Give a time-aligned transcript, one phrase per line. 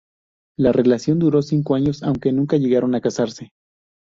[0.57, 3.51] La relación duró cinco años aunque nunca llegaron a casarse.